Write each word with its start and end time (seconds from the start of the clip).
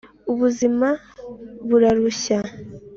ubuzima 0.31 0.87
burarushya 1.69 2.39